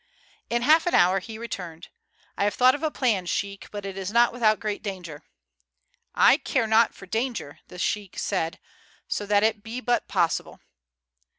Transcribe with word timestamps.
In 0.49 0.63
half 0.63 0.87
an 0.87 0.95
hour 0.95 1.19
he 1.19 1.37
returned. 1.37 1.89
"I 2.35 2.45
have 2.45 2.55
thought 2.55 2.73
of 2.73 2.81
a 2.81 2.89
plan, 2.89 3.27
sheik, 3.27 3.69
but 3.69 3.85
it 3.85 3.99
is 3.99 4.11
not 4.11 4.33
without 4.33 4.59
great 4.59 4.81
danger." 4.81 5.21
"I 6.15 6.37
care 6.37 6.65
not 6.65 6.95
for 6.95 7.05
danger," 7.05 7.59
the 7.67 7.77
sheik 7.77 8.17
said, 8.17 8.57
"so 9.07 9.27
that 9.27 9.43
it 9.43 9.61
be 9.61 9.79
but 9.79 10.07
possible." 10.07 10.59